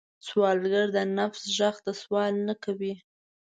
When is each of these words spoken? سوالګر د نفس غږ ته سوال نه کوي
سوالګر 0.27 0.87
د 0.95 0.97
نفس 1.17 1.43
غږ 1.57 1.75
ته 1.85 1.91
سوال 2.01 2.33
نه 2.47 2.55
کوي 2.63 2.93